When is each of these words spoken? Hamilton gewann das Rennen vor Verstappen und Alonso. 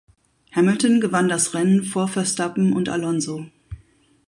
Hamilton 0.53 0.99
gewann 0.99 1.29
das 1.29 1.53
Rennen 1.53 1.83
vor 1.83 2.07
Verstappen 2.07 2.73
und 2.73 2.89
Alonso. 2.89 3.45